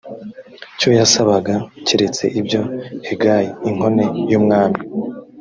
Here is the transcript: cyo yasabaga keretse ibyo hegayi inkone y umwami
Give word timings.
cyo 0.79 0.89
yasabaga 0.99 1.55
keretse 1.85 2.23
ibyo 2.39 2.61
hegayi 3.07 3.49
inkone 3.69 4.05
y 4.31 4.33
umwami 4.39 4.79